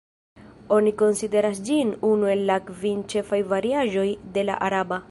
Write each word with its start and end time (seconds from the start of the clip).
Oni 0.77 0.93
konsideras 1.01 1.61
ĝin 1.69 1.93
unu 2.09 2.33
el 2.37 2.43
la 2.53 2.57
kvin 2.71 3.05
ĉefaj 3.15 3.45
variaĵoj 3.55 4.09
de 4.39 4.51
la 4.51 4.63
araba. 4.71 4.99